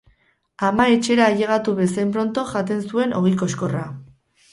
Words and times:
Ama 0.67 0.85
etxera 0.93 1.27
ailegatu 1.33 1.75
bezain 1.79 2.13
pronto 2.15 2.45
jaten 2.53 2.81
zuen 2.93 3.15
ogi 3.21 3.35
koxkorra. 3.43 3.83